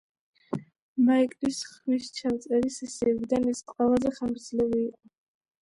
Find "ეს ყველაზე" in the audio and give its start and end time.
3.55-4.15